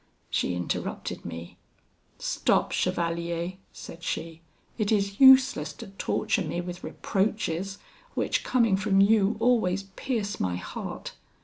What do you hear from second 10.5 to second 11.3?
heart.